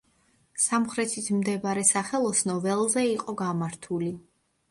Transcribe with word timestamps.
სამხრეთით 0.61 1.27
მდებარე 1.41 1.83
სახელოსნო 1.91 2.57
ველზე 2.65 3.05
იყო 3.11 3.37
გამართული. 3.45 4.09